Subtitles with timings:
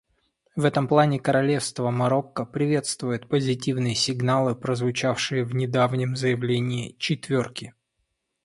[0.55, 7.75] В этом плане Королевство Марокко приветствует позитивные сигналы, прозвучавшие в недавнем заявлении «четверки».